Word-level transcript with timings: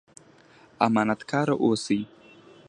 امانت 0.85 1.21
کاره 1.29 1.55
اوسئ 1.63 2.01